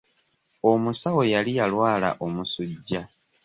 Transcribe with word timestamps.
Omusawo 0.71 1.21
yali 1.33 1.51
yalwala 1.59 2.09
omusujja. 2.25 3.01